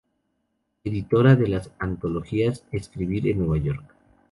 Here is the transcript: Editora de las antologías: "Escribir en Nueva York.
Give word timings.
Editora 0.83 1.35
de 1.35 1.47
las 1.47 1.69
antologías: 1.77 2.65
"Escribir 2.71 3.27
en 3.27 3.37
Nueva 3.45 3.59
York. 3.63 3.85